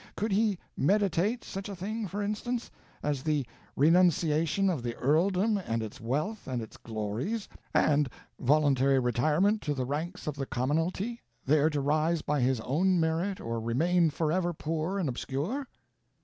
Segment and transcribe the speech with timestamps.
[0.17, 2.71] Could he meditate such a thing, for instance,
[3.03, 8.09] as the renunciation of the earldom and its wealth and its glories, and
[8.39, 13.39] voluntary retirement to the ranks of the commonalty, there to rise by his own merit
[13.39, 15.67] or remain forever poor and obscure?"